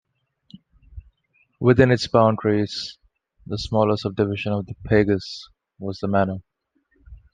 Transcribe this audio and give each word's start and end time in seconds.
Within 1.59 1.91
its 1.91 2.07
boundaries, 2.07 2.97
the 3.45 3.59
smaller 3.59 3.97
subdivision 3.97 4.51
of 4.51 4.65
the 4.65 4.73
"pagus" 4.83 5.47
was 5.77 5.99
the 5.99 6.07
manor. 6.07 6.37